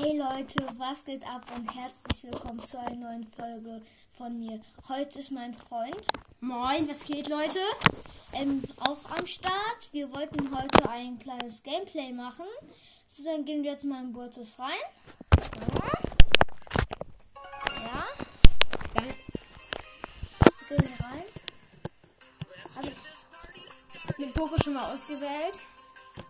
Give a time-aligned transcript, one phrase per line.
[0.00, 3.82] Hey Leute, was geht ab und herzlich willkommen zu einer neuen Folge
[4.16, 4.60] von mir.
[4.86, 6.06] Heute ist mein Freund
[6.40, 7.58] Moin, was geht, Leute?
[8.32, 9.88] ähm, auch am Start.
[9.90, 12.44] Wir wollten heute ein kleines Gameplay machen.
[13.08, 14.70] So, dann gehen wir jetzt mal in Burzes rein.
[17.82, 18.04] Ja.
[18.94, 19.04] Dann
[20.68, 21.24] Gehen wir rein.
[22.76, 22.90] Also,
[24.16, 25.64] mit Poco schon mal ausgewählt.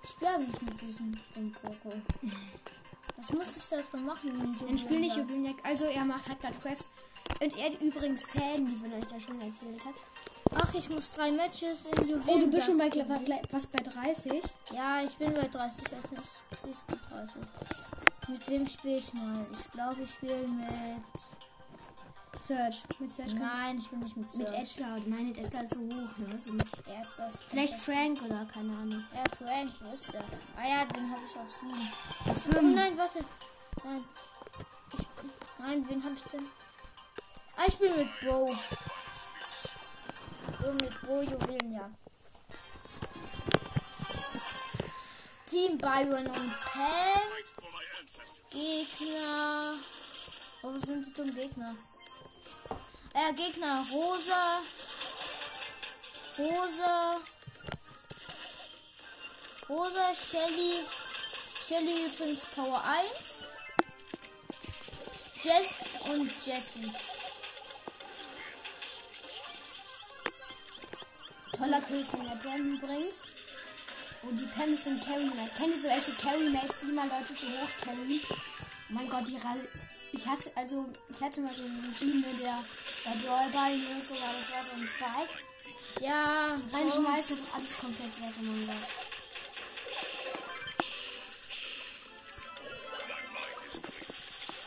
[0.04, 1.20] ich glaube nicht mit diesem
[1.52, 1.92] Poco.
[3.28, 4.56] Was muss ich das mal machen?
[4.66, 5.56] Dann spiel nicht Juweliak.
[5.62, 6.88] Also, er macht hat gerade Quest.
[7.42, 9.94] Und er hat übrigens Sandy, wenn er euch das schon erzählt hat.
[10.54, 12.22] Ach, ich muss drei Matches in Juwelen.
[12.26, 12.90] Oh, du bist schon bei
[13.50, 14.42] was bei 30.
[14.72, 17.34] Ja, ich bin bei 30, also das ist nicht 30.
[18.28, 19.46] Mit wem spiele ich mal?
[19.52, 21.47] Ich glaube, ich spiele mit.
[22.38, 22.82] Search.
[22.98, 23.34] Mit Search.
[23.34, 24.76] Nein, ich will nicht mit Mit Search.
[24.76, 24.98] Edgar.
[25.06, 26.40] Nein, Edgar ist so hoch, ne?
[26.40, 29.04] So, Edgar ist vielleicht Frank oder keine Ahnung.
[29.14, 30.22] Ja, Frank, wo ist der?
[30.56, 31.72] Ah ja, den habe ich auf Steam.
[32.56, 33.24] Oh nein, warte.
[33.84, 34.04] Nein.
[34.92, 35.06] Ich,
[35.58, 36.46] nein, wen habe ich denn?
[37.56, 38.54] Ah, ich bin mit Bo.
[40.60, 41.90] So, mit Bo Juwelen, ja.
[45.46, 47.28] Team Byron und Pam.
[48.50, 49.74] Gegner.
[50.62, 51.74] Oh, was sind die zum Gegner?
[53.18, 54.62] Äh, Gegner Rosa.
[56.38, 57.20] Rosa.
[59.68, 60.86] Rosa, Shelly.
[61.66, 63.44] Shelly übrigens Power 1.
[65.42, 65.66] Jess
[66.08, 66.92] und Jessie.
[71.56, 73.16] Toller Kill von der Pam übrigens.
[74.22, 75.50] Und die Pam ist ein Carry Mate.
[75.56, 78.20] Kennt ihr so welche Carry Mates, die mal Leute so hoch carry?
[78.30, 78.34] Oh
[78.90, 79.68] mein Gott, die Ralle.
[80.18, 82.58] Ich hatte, also, ich hatte mal so einen Team, ne, der
[83.04, 85.30] bei Brawl Ball, ne, so war das war so ein Spike.
[86.04, 88.74] Ja, Reinschmeißt und alles komplett weg, oh mein Gott.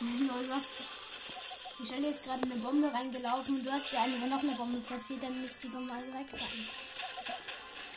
[0.00, 0.62] Lol, was?
[1.82, 5.22] Ist gerade in eine Bombe reingelaufen und du hast ja eine, noch eine Bombe platziert,
[5.22, 6.68] dann müsste die Bombe also weg sein.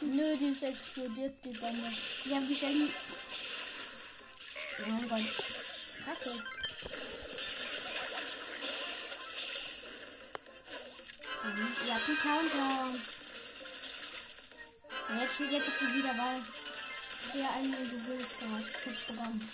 [0.02, 1.90] Nö, die ist explodiert, die Bombe.
[2.26, 2.90] Ja, die Shelly.
[4.80, 5.22] Oh mein Gott.
[6.04, 6.44] Kacke.
[11.46, 13.00] Ja, die Countdown.
[15.10, 16.42] Ja, jetzt, jetzt habt ihr wieder, weil
[17.34, 18.66] der eine du willst gerade.
[18.84, 19.52] Hübsch gewonnen.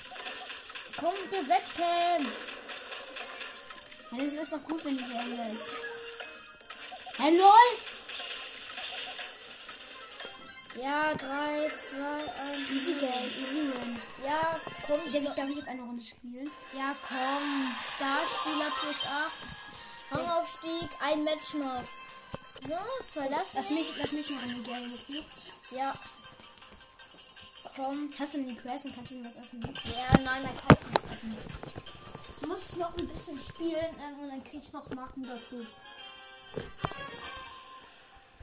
[0.98, 2.26] Komm, geh weg, Pam.
[4.12, 5.66] Ja, das ist doch gut, wenn die WM ist.
[7.18, 7.52] Hey, lol!
[10.82, 11.98] Ja, 3, 2,
[12.52, 12.70] 1.
[12.72, 14.02] Easy Game, easy win.
[14.26, 16.50] Ja, komm, Ich darf, darf ich jetzt eine Runde spielen?
[16.74, 17.76] Ja, komm.
[17.98, 19.61] Startspieler plus 8.
[20.12, 21.84] Hangaufstieg, ein Match noch.
[22.68, 22.78] So,
[23.14, 23.88] verlass Lass mich.
[23.98, 25.24] lass mich noch in die Game, okay?
[25.72, 25.94] Ja.
[27.76, 28.10] Komm.
[28.20, 29.74] Hast du die Quest und kannst du was öffnen?
[29.86, 31.38] Ja, nein, dann kann ich nicht öffnen.
[32.48, 35.66] Muss ich noch ein bisschen spielen ähm, und dann krieg ich noch Marken dazu.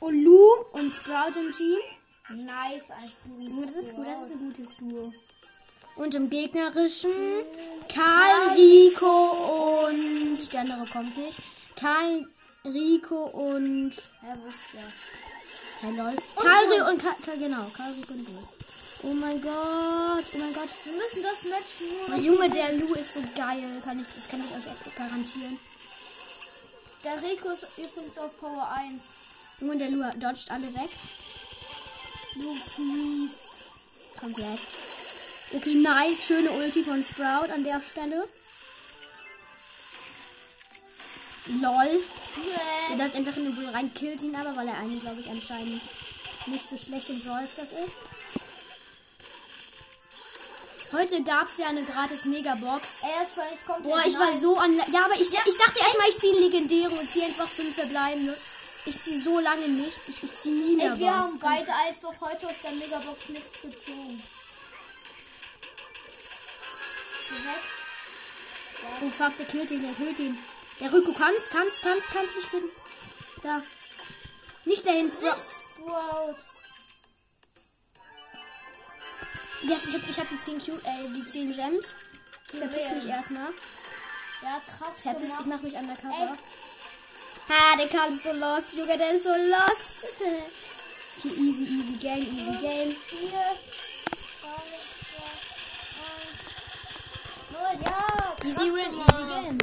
[0.01, 1.79] Oh, Lu und Sprout im Team.
[2.47, 3.13] Nice, ein
[3.57, 5.13] Oh, das ist gut, das ist ein gutes Duo.
[5.97, 7.11] Und im gegnerischen
[7.93, 11.39] Karl, Rico und der andere kommt nicht.
[11.79, 12.27] Karl,
[12.65, 14.79] Rico und Ja, wusste.
[15.81, 16.17] Hey lol.
[16.35, 18.49] Karl, Rico und Karl, Karl, genau, Karl, Rico und Lu.
[19.05, 20.69] Oh mein Gott, oh mein Gott.
[20.85, 24.29] Wir müssen das Match nur noch Junge, der Lu ist so geil, kann ich, das
[24.29, 25.59] kann ich euch echt garantieren.
[27.05, 29.03] Der Rico ist übrigens auf Power 1.
[29.61, 30.91] Junge, der Lu dodgt alle weg.
[32.35, 33.49] Lu fließt.
[34.19, 34.59] Komplett.
[35.55, 36.27] Okay, nice.
[36.27, 38.29] Schöne Ulti von Sprout an der Stelle.
[41.49, 42.01] LOL.
[42.91, 45.29] Er läuft einfach in den Bull rein, killt ihn aber, weil er eigentlich, glaube ich,
[45.29, 45.81] anscheinend
[46.47, 48.19] nicht so schlecht im Brawl Stars ist.
[50.93, 53.03] Heute gab es ja eine gratis Megabox.
[53.03, 54.75] Er ist völlig komplett Boah, ich war so an.
[54.91, 58.35] Ja, aber ich, ich dachte erstmal, ich ziehe Legendäre und ziehe einfach fünf verbleibende.
[58.87, 59.99] Ich ziehe so lange nicht.
[60.09, 63.53] Ich, ich ziehe nie mehr Ey, wir haben beide einfach heute aus der Megabox nichts
[63.61, 64.23] gezogen.
[69.03, 70.39] Oh fuck, der killt ihn, der killt ihn.
[70.81, 72.71] Der Rico kannst, kannst, kannst, kannst nicht finden.
[73.43, 73.63] Da.
[74.65, 76.37] Nicht dahin, Sprout.
[79.63, 81.87] Yes, ich hab, ich hab die 10 Q, äh, die 10 Gems.
[82.45, 83.51] Verpiss mich erstmal.
[84.43, 85.47] Ja, krass Verpiss, ich gemacht.
[85.47, 86.33] mach mich undercover.
[86.33, 86.39] Ey.
[87.49, 90.07] Ha, der Karl ist so lost, Junge, der ist so lost.
[91.23, 92.97] Hier, easy, easy game, easy game.
[98.45, 99.59] Easy win, easy game.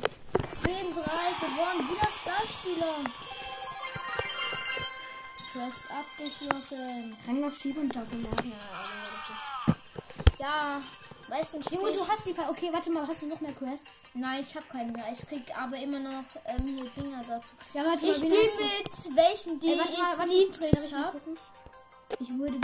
[0.65, 1.01] 10, 3
[1.41, 1.89] gewonnen.
[1.89, 2.95] Wieder Starspieler.
[5.51, 7.17] Quest abgeschlossen.
[7.27, 8.53] Rang auf Schieb und Doppelmarken.
[10.39, 10.81] Ja,
[11.27, 11.71] Weiß nicht.
[11.71, 12.49] Junge, ich- du hast die Fall.
[12.51, 14.03] Okay, warte mal, hast du noch mehr Quests?
[14.13, 15.05] Nein, ich habe keinen mehr.
[15.11, 17.47] Ich krieg aber immer noch ähm, hier Dinger dazu.
[17.73, 20.71] Ja, warte Ich mal, wen spiele mit welchen, die Ey, warte mal, ich warte, niedrig
[20.85, 21.21] ich mal habe.
[22.19, 22.57] Ich würde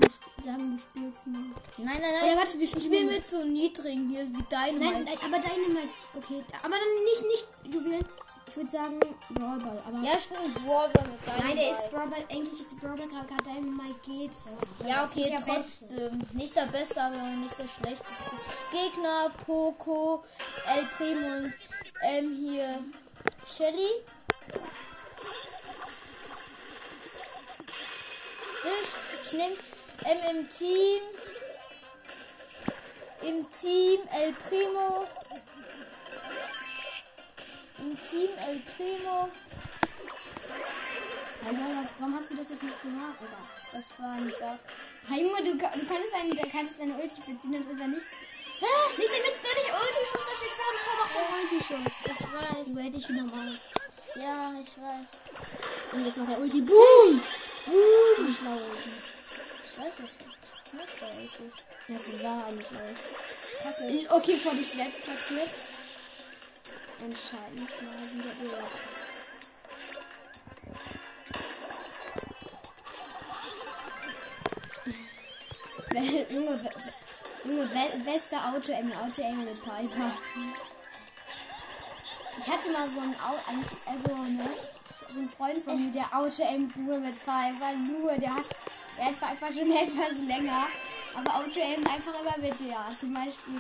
[0.44, 1.36] sagen, du spielst mit.
[1.78, 2.38] Nein, nein, Oder nein.
[2.38, 4.80] warte, wir spielen mit so niedrigen hier wie deine.
[4.80, 5.90] Nein, nein, aber Dynamite.
[6.16, 8.06] Okay, aber dann nicht, nicht Juwelen.
[8.48, 9.00] Ich würde sagen
[9.30, 9.82] Brawl Ball.
[9.88, 10.54] Aber Ja, stimmt.
[10.56, 11.48] Brawler mit deinem.
[11.48, 12.26] nein, der ist Brawl Ball.
[12.30, 14.32] Eigentlich ist Brawl Ball gerade gerade Dynamite geht.
[14.36, 14.86] So.
[14.88, 16.22] Ja, okay, trotzdem.
[16.34, 18.32] Nicht der Beste, aber nicht der Schlechteste.
[18.72, 20.24] Gegner, Poco,
[20.68, 21.54] El Primo und
[22.04, 22.84] ähm, hier
[23.48, 23.90] Shelly.
[29.32, 29.56] Ich, ich nehme
[30.06, 31.02] ähm, im Team.
[33.22, 35.08] Im Team El Primo.
[37.80, 39.30] Im Team El Primo.
[42.00, 43.38] Warum hast du das jetzt nicht gemacht, oder?
[43.72, 44.60] Das war ein Bug.
[45.08, 48.12] Hey Junge, du, du kannst, einen, du kannst deine Ulti beziehen und einfach nichts.
[48.60, 48.66] Hä?
[48.98, 51.94] Nicht mit der nicht Ulti-Schuss, da steht vor dem Tor, macht der Ulti-Schuss.
[52.06, 52.74] Ich weiß.
[52.74, 53.60] Du hätte ich wieder mal.
[54.16, 55.94] Ja, ich weiß.
[55.94, 56.62] Und jetzt noch der Ulti.
[56.62, 57.22] Boom!
[57.66, 58.28] Boom!
[58.28, 59.11] Ulti.
[59.72, 60.38] Ich weiß es nicht.
[60.74, 61.52] Nicht wirklich.
[61.88, 62.80] Das war eigentlich schlau.
[63.64, 64.16] Kacke.
[64.16, 65.50] Okay, vor dich selbst platziert.
[67.00, 68.68] Entscheidend mal wieder.
[75.92, 76.60] Wel- Junge,
[77.44, 77.68] Junge,
[78.06, 80.12] beste Auto im Auto Engel mit Piper.
[82.40, 83.16] Ich hatte mal so ein-
[83.86, 84.50] also, ne,
[85.08, 86.44] so einen Freund von mir, der Auto
[86.76, 88.46] nur mit Piper, nur, der hat,
[88.98, 90.68] der hat Piper schon etwas länger,
[91.16, 92.86] aber Auto aimt einfach immer mit der.
[93.00, 93.60] Zum Beispiel,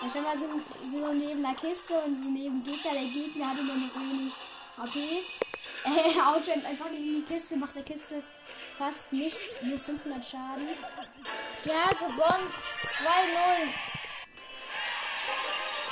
[0.00, 0.46] da stand mal so,
[0.90, 4.32] so neben der Kiste und so neben Gegner, der Gegner hatte nur noch wenig
[4.78, 5.00] HP.
[5.86, 8.20] Äh, Auto einfach neben die Kiste, macht der Kiste
[8.76, 10.66] fast nicht, nur 500 Schaden.
[11.64, 12.52] Ja, gewonnen.
[12.98, 13.68] 2-0.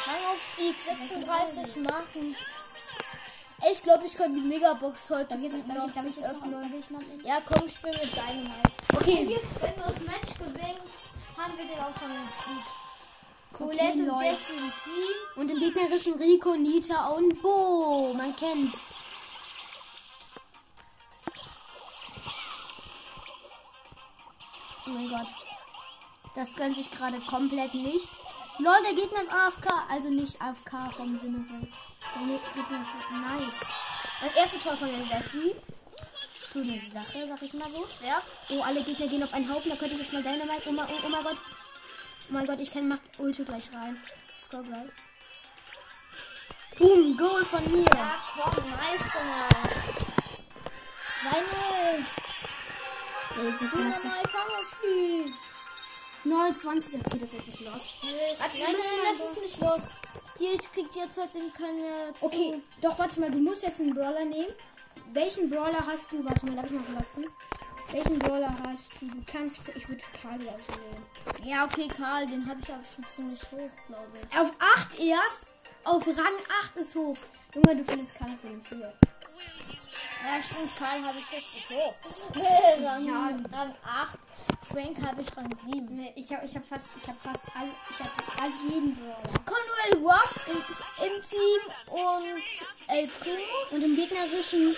[0.07, 2.37] Rangaufstieg 36 Marken.
[3.71, 6.75] Ich glaube, ich kann die Megabox heute ich jetzt, darf noch ich, darf ich öffnen.
[6.79, 8.73] ich noch Ja, komm, spiel mit deinem halt.
[8.95, 9.27] Okay.
[9.27, 12.65] Hier, wenn du das Match gewinnst, haben wir den auch von dem Sieg.
[13.53, 14.23] Colette und.
[14.23, 15.37] Jesse im Team.
[15.37, 18.13] Und im gegnerischen Rico, Nita und Bo.
[18.15, 18.89] Man kennt's.
[24.87, 25.29] Oh mein Gott.
[26.35, 28.11] Das gönnt sich gerade komplett nicht.
[28.59, 29.67] Lol, der Gegner ist AFK.
[29.91, 31.61] Also nicht AFK vom Sinne von.
[31.61, 33.61] Der Gegner ist nice.
[34.23, 35.57] Das erste Tor von der Jessie.
[36.53, 37.85] Schöne Sache, sag ich mal so.
[38.07, 38.23] Ja.
[38.51, 39.71] Oh, alle Gegner gehen auf einen Haufen.
[39.71, 40.69] Da könnte ich jetzt mal Dynamite.
[40.69, 41.37] Oh, oh, oh mein Gott.
[41.37, 43.99] Oh mein Gott, ich kann Macht Ulte gleich rein.
[44.47, 44.91] Score gleich.
[46.79, 47.87] Boom, Goal von mir.
[47.91, 49.75] Ja, komm, nice gemacht.
[53.35, 53.75] 2-0.
[53.75, 55.27] Dynamite, fang auf Spiel.
[56.25, 56.95] 29.
[56.95, 57.83] Okay, das wird was los.
[58.39, 59.81] Warte, nein, nein, das ist nicht los.
[60.39, 62.15] Hier, ich krieg jetzt halt den keine.
[62.21, 64.53] Okay, doch, warte mal, du musst jetzt einen Brawler nehmen.
[65.13, 66.25] Welchen Brawler hast du?
[66.25, 67.27] Warte mal, darf ich mal platzen?
[67.91, 69.07] Welchen Brawler hast du?
[69.07, 69.61] Du kannst.
[69.75, 71.49] Ich würde Karl oder so nehmen.
[71.49, 74.39] Ja, okay, Karl, den habe ich aber schon ziemlich hoch, glaube ich.
[74.39, 75.43] Auf 8 erst?
[75.85, 77.19] Auf Rang 8 ist hoch.
[77.55, 78.95] Junge, du findest Karl für den Schüler.
[80.25, 81.95] Ja, stimmt, Karl habe ich richtig hoch.
[82.83, 84.19] Rang 8.
[84.75, 85.87] Frank habe ich Rang 7.
[85.97, 89.45] Nee, Ich habe ich hab fast, ich habe fast all, ich habe all jeden Brawler.
[89.45, 91.61] Conwell Rock im, im Team
[91.93, 92.43] und
[92.89, 93.37] El Primo.
[93.71, 94.75] Und im gegnerischen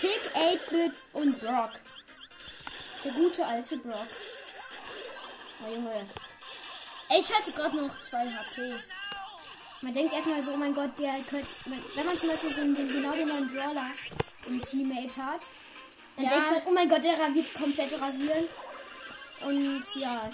[0.00, 1.70] Tick, 8-Bit und Brock.
[3.04, 4.06] Der gute alte Brock.
[5.64, 6.06] Oh Junge.
[7.08, 8.74] Ey, ich hatte gerade noch 2 HP.
[9.82, 11.46] Man denkt erstmal so, oh mein Gott, der könnte.
[11.94, 13.92] Wenn man zum Beispiel so den, genau den neuen Brawler
[14.46, 15.42] im Teammate hat,
[16.16, 16.30] dann Ja.
[16.30, 18.48] denkt man, oh mein Gott, der wird komplett rasieren.
[19.42, 20.30] Und ja.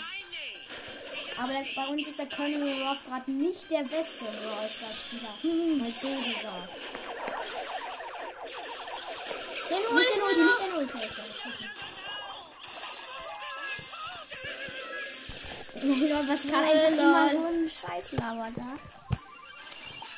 [1.38, 5.34] Aber das, bei uns ist der Colonel Rock gerade nicht der beste Brawl Stars Spieler.
[5.42, 5.78] Hm.
[5.78, 6.68] Mal so gesagt.
[9.70, 10.98] Den Nicht ich den Ulti, nicht den Ulti.
[15.84, 18.78] Lol, was kann Lol, einfach immer so ein Scheiß labert da?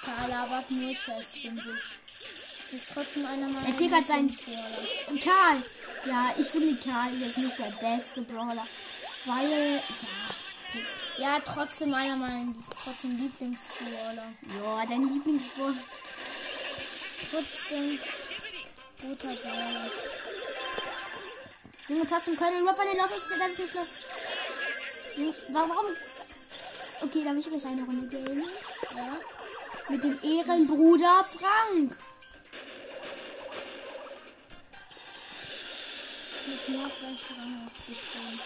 [0.05, 2.77] Karl labert nur Scheiß, finde ich.
[2.77, 3.69] Ist trotzdem einer meiner.
[3.69, 4.11] Er tickert.
[5.09, 5.63] Und Karl.
[6.07, 8.67] Ja, ich finde Karl jetzt nicht der beste Brawler.
[9.25, 9.81] Weil,
[11.19, 14.27] Ja, trotzdem einer meiner trotzdem Lieblingsbrawler.
[14.63, 15.77] ja, ja dein Lieblingsbrawler.
[17.31, 17.99] Trotzdem
[19.01, 19.91] guter Brawler.
[21.89, 22.57] Junge Tasten können.
[22.57, 22.65] Den
[22.97, 25.37] lass darf ich nicht los.
[25.53, 25.87] Warum?
[27.03, 28.43] Okay, darf ich gleich eine Runde gehen?
[28.97, 29.17] Ja.
[29.89, 31.97] Mit dem Ehrenbruder Frank.
[36.47, 36.91] Ich muss
[37.39, 38.41] Rang aufgezogen.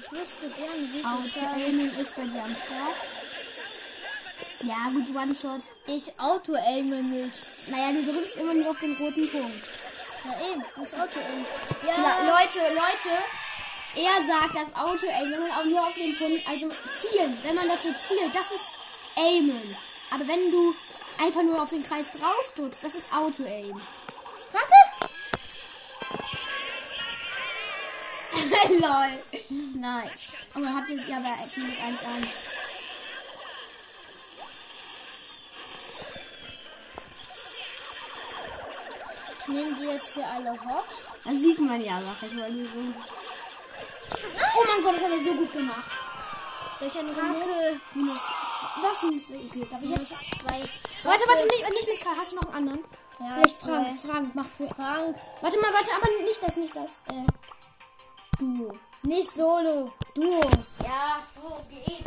[0.00, 2.96] Ich Ich wüsste gerne, wie Auto-Aimen ist bei dir am Start.
[4.62, 5.62] Ja, gut, One-Shot.
[5.86, 7.36] Ich auto-aime nicht.
[7.68, 9.64] Naja, du drückst immer nur auf den roten Punkt.
[10.24, 11.44] Ja, eben, nicht auto-aime.
[11.86, 13.12] Ja, Le Leute, Leute,
[13.96, 16.70] er sagt, das Auto-Aimen, wenn man auch nur auf den Punkt, also
[17.00, 18.70] zielen, wenn man das so zielt, das ist
[19.16, 19.76] Aimen.
[20.10, 20.74] Aber wenn du
[21.22, 23.80] einfach nur auf den Kreis drauf drückst, das ist Auto-Aim.
[24.52, 24.74] Warte.
[28.80, 29.12] Lol.
[29.80, 30.36] Nice.
[30.54, 31.80] Aber habt ihr ja bei jetzt mit 1-1.
[39.40, 40.94] Ich nehme die jetzt hier alle hops.
[41.24, 42.50] Das sieht man ja, sag ich mal.
[42.50, 42.58] So.
[44.56, 45.90] Oh mein Gott, das hat er so gut gemacht.
[46.78, 47.80] Durch eine Kacke.
[47.94, 48.18] Minus.
[48.82, 49.22] Was minus?
[49.24, 50.08] Okay, darf ich jetzt?
[50.08, 50.60] zwei.
[51.02, 52.10] Warte, warte, nicht, nicht mit K.
[52.16, 52.84] Hast du noch einen anderen?
[53.20, 53.56] Ja, Vielleicht.
[53.58, 53.98] Frank.
[53.98, 54.66] Frank, mach für.
[54.68, 55.16] Frank.
[55.40, 56.90] Warte mal, warte, aber nicht das, nicht das.
[57.14, 57.26] Äh,
[58.38, 58.72] Duo.
[59.02, 59.92] Nicht solo.
[60.14, 60.40] Duo.
[60.82, 62.04] Ja, so geht.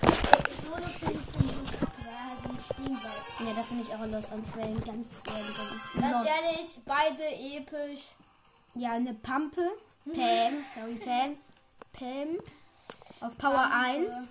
[0.63, 3.39] Solo finde ich dann so kacke, weil er halt im Spiel bleibt.
[3.39, 6.01] Ja, das finde ich auch Lost am Train, ganz ehrlich.
[6.01, 8.07] Ganz ehrlich, beide episch.
[8.73, 9.69] Ja, eine Pampe.
[10.05, 11.37] Pam, sorry, Pam.
[11.93, 12.39] Pam.
[13.21, 14.09] Auf Power Pampe.
[14.09, 14.29] 1.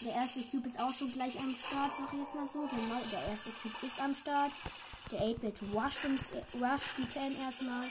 [0.00, 2.60] Der erste Cube ist auch schon gleich am Start, sag ich jetzt mal so.
[2.60, 4.52] Genau, der erste Cube ist am Start.
[5.10, 6.22] Der 8-Bit rusht, uns,
[6.54, 7.84] rusht die Pam erstmal.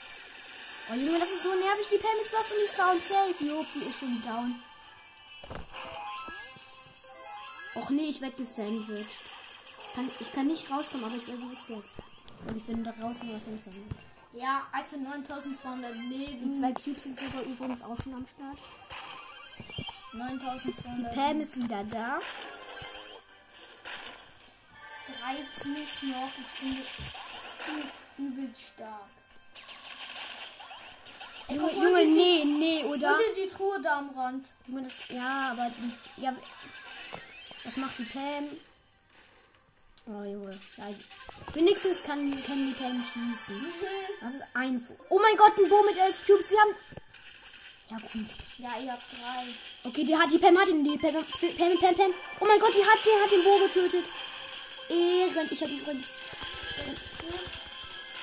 [0.89, 1.87] Oh Junge, das ist so nervig.
[1.91, 3.43] Die Pam ist lost und die ist down safe.
[3.43, 4.55] Jupp, die ist schon down.
[7.75, 9.07] Och nee, ich werde gesandwiched.
[9.93, 11.89] Kann, ich kann nicht rauskommen, aber ich es jetzt.
[12.47, 13.97] Und ich bin da draußen aus dem Sandwich.
[14.33, 16.59] Ja, einfach 9200 Die Leben.
[16.59, 18.57] zwei Cubes sind sogar übrigens auch schon am Start.
[20.17, 22.19] 9200 Pam ist wieder da.
[25.07, 26.29] Drei Teams noch.
[26.39, 26.81] Ich finde
[27.71, 29.09] ü- übelst stark.
[31.49, 33.11] Ey, Junge, guck, Junge nee, nee, oder?
[33.15, 34.49] Hol dir die Truhe da am Rand.
[34.67, 36.35] Junge, das, ja, aber die, ja,
[37.63, 38.45] was macht die Pam?
[40.07, 40.57] Oh, Junge.
[40.77, 40.85] Ja,
[41.53, 43.65] wenigstens kann, kann die Pam schießen.
[44.21, 46.49] Das ist ein Fu- Oh mein Gott, ein Bo mit elf Cubes.
[46.49, 46.75] Wir haben.
[47.89, 48.25] Ja, gut.
[48.57, 49.45] Ja, ihr habt drei.
[49.83, 50.83] Okay, die hat die Pam hat ihn.
[50.83, 51.23] Die Pam, Pam,
[51.79, 52.13] Pam, Pam.
[52.39, 54.05] Oh mein Gott, die hat, die hat den Bo getötet.
[54.89, 55.47] Ehren.
[55.49, 56.07] Ich habe übrigens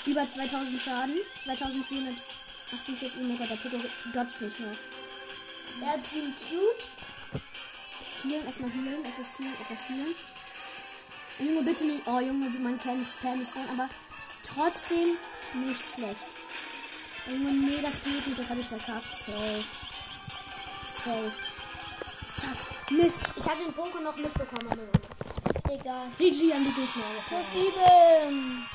[0.04, 1.18] über 2000 Schaden.
[1.44, 3.12] 2448.
[3.16, 3.76] Oh mein Gott, der Poco
[4.12, 4.76] dodge nicht noch.
[5.80, 6.85] Er hat sieben Cubes.
[8.23, 10.14] Healen, erstmal healen, etwas healen, etwas healen.
[11.38, 12.06] Junge, bitte nicht.
[12.06, 13.88] Oh, Junge, man kennt Pam ist aber
[14.47, 15.16] trotzdem
[15.54, 16.34] nicht schlecht.
[17.26, 19.09] Oh, Junge, nee, das geht nicht, das habe ich verkackt.
[19.26, 19.64] Safe.
[21.04, 21.33] Safe.
[22.38, 22.90] Zack.
[22.90, 23.23] Mist.
[23.37, 25.78] Ich habe den Bunker noch mitbekommen, Junge.
[25.81, 26.09] Egal.
[26.19, 27.04] GG an die Gegner.
[27.28, 28.66] Plus sieben.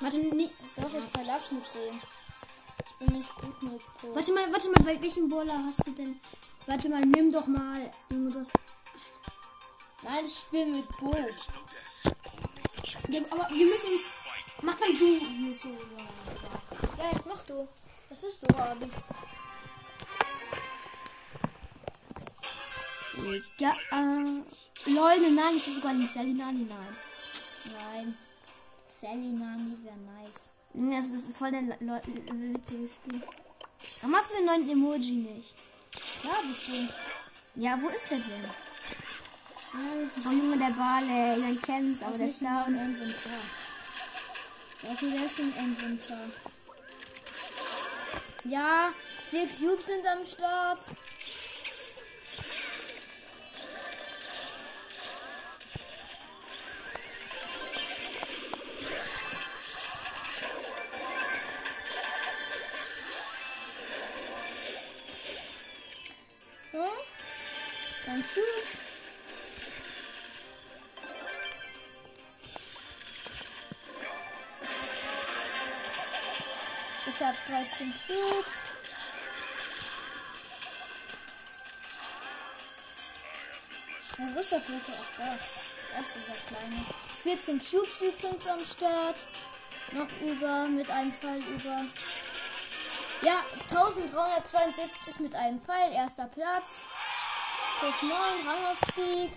[0.00, 0.50] Warte, nee.
[0.76, 2.00] Doch, ich verlasse mit dem.
[2.86, 4.14] Ich bin nicht gut mit Pro.
[4.14, 6.20] Warte mal, warte mal, wel- welchen Bowler hast du denn?
[6.66, 7.90] Warte mal, nimm doch mal.
[8.10, 8.50] Junge, du hast.
[10.02, 11.14] Nein, ich spiele mit Bo.
[13.08, 14.02] Ja, aber wir müssen uns.
[14.62, 15.06] Mach dann du.
[16.98, 17.10] Ja.
[17.12, 17.68] Jetzt mach du.
[18.08, 18.90] Das ist so, Abi.
[23.58, 26.96] Ja, äh, Leute, nein, es ist sogar nicht Sally Nani, nein.
[27.64, 28.16] Nein.
[28.88, 30.50] Sally Nani wäre nice.
[31.12, 33.22] Das ist voll der Le- witzige Skin.
[34.00, 35.54] Warum hast du den neuen Emoji nicht?
[36.22, 36.92] Ja, bestimmt.
[37.54, 38.50] Ja, wo ist der denn?
[39.74, 42.74] Oh Junge, der Bale, man kennt's, aber der ist im down.
[42.74, 43.40] Inventar.
[44.88, 46.30] Okay, der ist im Inventar.
[48.44, 48.90] Ja,
[49.30, 50.78] vier Cubes sind am Start.
[84.18, 85.38] Mein Rüsterblöcke auch da.
[85.92, 86.84] Das ist dieser kleine.
[87.22, 89.16] 14 Cubes übrigens am Start.
[89.92, 91.84] Noch über mit einem Pfeil über.
[93.22, 95.92] Ja, 1372 mit einem Pfeil.
[95.92, 96.68] Erster Platz.
[97.78, 98.12] Plus 9,
[98.48, 99.32] Rangaufstieg.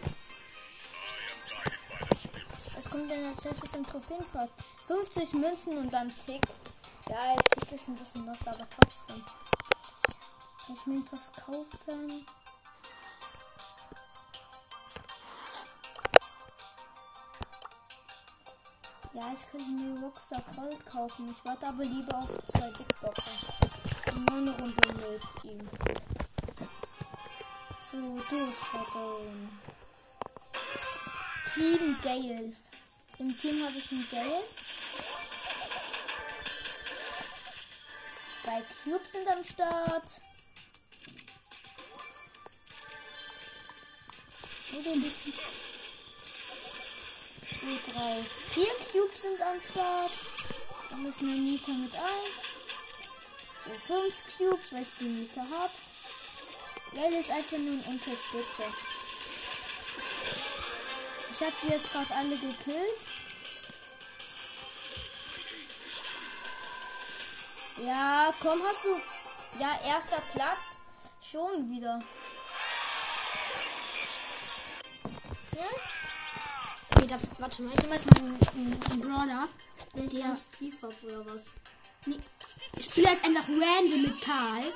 [2.76, 4.50] Was kommt denn als nächstes im Trophäenfahrt?
[4.88, 6.42] 50 Münzen und dann Tick.
[7.10, 9.26] Ja, der Tick ist ein bisschen los, aber trotzdem.
[10.66, 12.26] Kann ich mir etwas kaufen?
[19.20, 21.30] Ja, ich könnte mir Rockstar Gold kaufen.
[21.30, 24.26] Ich warte aber lieber auf zwei Big Boxen.
[24.26, 25.70] Nur eine Runde mit ihm.
[27.92, 27.98] So,
[28.30, 29.60] durchschauen.
[31.54, 32.54] Team Gale.
[33.18, 34.44] Im Team habe ich einen Gale.
[38.42, 40.06] Zwei Cubes sind am Start.
[47.70, 50.12] So, drei, vier Cubes sind am Start.
[50.90, 52.32] Da müssen wir Nita mit ein.
[53.64, 55.72] So, fünf Cubes, weil ich die Nita habe.
[56.96, 58.74] Einfach nur ein Unterstützer.
[61.32, 63.02] Ich habe die jetzt gerade alle gekillt.
[67.86, 69.62] Ja, komm, hast du.
[69.62, 70.80] Ja, erster Platz.
[71.22, 72.00] Schon wieder.
[75.56, 75.99] Ja?
[77.10, 79.48] Da, warte mal, ich nehme jetzt mal einen, einen, einen Brawler.
[79.96, 81.46] Der ist tiefer oder was?
[82.06, 82.20] Nee,
[82.78, 84.72] ich spiele jetzt einfach random mit Karl.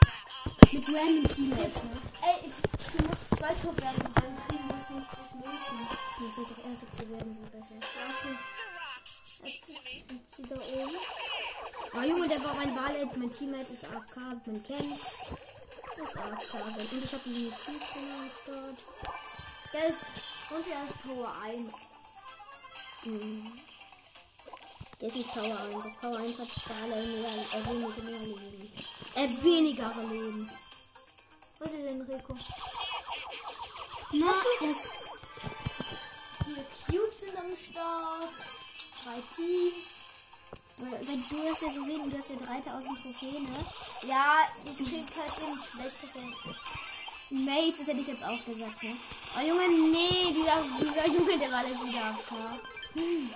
[0.72, 2.02] Mit random Teammates, ne?
[2.24, 2.50] Ey,
[2.98, 5.78] du musst zweiter werden, dann kriegen wir 50 Münzen.
[6.16, 7.78] Ich will doch erster zu werden, so besser.
[8.10, 8.36] Okay.
[9.44, 10.98] Jetzt, jetzt wieder oben.
[11.96, 15.20] Oh Junge, der war mein Ballett, mein Teammate ist AFK, man kennt's.
[15.98, 16.54] Das ist AFK.
[16.56, 18.78] Und ich habe einen Teamtrainer am Start.
[19.72, 20.00] Der ist,
[20.50, 21.93] und der ist Power 1.
[23.06, 23.52] Mhm.
[25.02, 25.76] Der ist nicht Power 1.
[25.76, 28.74] Auf Power 1 hat Bala mehr, äh, weniger mehr Leben.
[29.16, 30.50] Äh, weniger Leben.
[31.60, 32.34] Was ist denn, Rico?
[34.14, 34.90] Na, das
[36.46, 38.30] Vier Cubes sind am Start.
[39.04, 40.04] Drei Teams.
[40.78, 43.66] Weil du hast ja gesehen, du hast ja 3000 Trophäen, ne?
[44.08, 46.24] Ja, ich krieg halt eben schlechtere.
[47.30, 48.96] Mates, das hätte ich jetzt auch gesagt, ne?
[49.36, 52.18] Oh Junge, nee, dieser, dieser Junge, der war alles wieder.
[52.94, 53.30] Hm.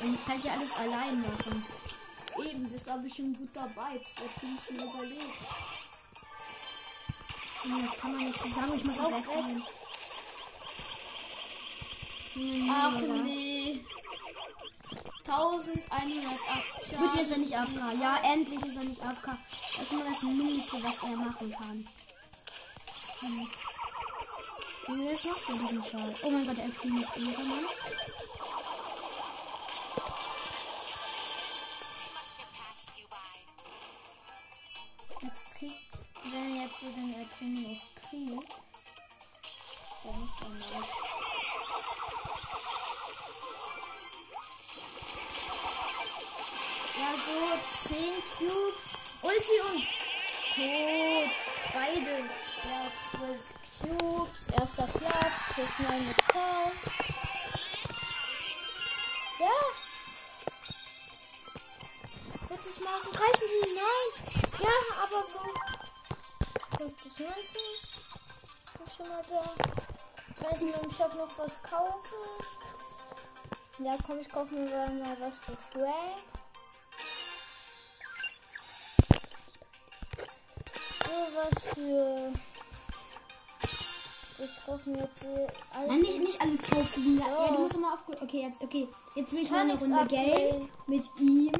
[0.00, 1.66] Und kann ich ja alles allein machen.
[2.44, 4.00] Eben, bist aber schon gut dabei.
[4.04, 5.22] Zwei Teams schon überlebt.
[7.64, 9.62] Junge, das kann man nicht so sagen, ich muss Auch auch wegrennen.
[12.70, 13.84] Ach nee.
[15.26, 18.00] 1108 Gut, jetzt ist er nicht AFK.
[18.00, 19.26] Ja, endlich ist er nicht AFK.
[19.72, 21.88] Das ist immer das Mindeste, was er machen kann.
[23.20, 23.48] Hm.
[24.88, 26.14] Junge, das macht er Schal.
[26.22, 27.08] Oh mein Gott, er kriegt nicht.
[27.16, 28.13] Jetzt
[35.58, 35.76] kriegt,
[36.24, 38.54] wenn jetzt so den Erklärung noch kriegt,
[40.04, 40.84] dann ist er mal.
[46.96, 47.38] Ja, so
[47.88, 47.98] 10
[48.38, 48.84] Cubes.
[49.22, 49.82] Ulti und
[50.54, 51.32] tot.
[51.72, 52.14] Beide.
[52.68, 52.80] Ja,
[53.18, 53.40] 12
[53.80, 54.40] Cubes.
[54.58, 55.36] Erster Platz.
[55.54, 56.72] Plus 9 mit Karl.
[59.40, 59.58] Ja.
[62.48, 63.68] 40 Marken reichen die?
[63.74, 64.08] Nein.
[64.60, 64.84] Ja, aber wo?
[64.84, 64.93] 50
[67.18, 67.60] Münzen.
[68.86, 69.42] Ist schon mal da.
[70.42, 72.14] Kann ich mir im Shop noch was kaufen?
[73.78, 76.22] Ja, komm, ich kaufe mir mal was für Frank.
[81.04, 82.32] So was für.
[84.44, 85.24] Ich kaufe mir jetzt
[85.72, 85.88] alles.
[85.88, 87.18] Nein, nicht, nicht alles kaufen.
[87.20, 87.48] Ja, Ja.
[87.52, 88.00] du musst immer auf.
[88.22, 88.88] Okay, jetzt, okay.
[89.14, 90.06] Jetzt will ich mal eine Runde.
[90.06, 91.52] Geld mit ihm.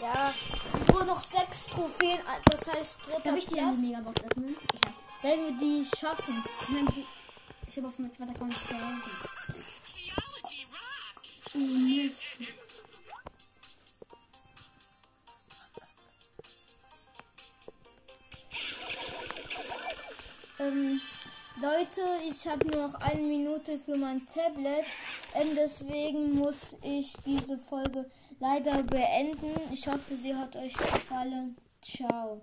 [0.00, 0.32] Ja,
[0.92, 2.18] nur noch sechs Trophäen.
[2.50, 3.72] Das heißt, dritter Darf ich dir eine.
[3.76, 4.56] Megabox öffnen?
[4.72, 4.94] Ich hab.
[5.22, 6.42] Wenn wir die schaffen.
[7.68, 8.80] Ich habe auf meinem zweiten Account 1000.
[11.52, 12.22] Oh, Mist.
[20.58, 21.00] Ähm,
[21.60, 24.84] Leute, ich habe nur noch eine Minute für mein Tablet.
[25.34, 29.52] Ähm, deswegen muss ich diese Folge leider beenden.
[29.72, 31.56] Ich hoffe, sie hat euch gefallen.
[31.82, 32.42] Ciao.